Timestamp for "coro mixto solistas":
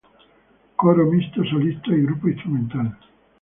0.77-1.93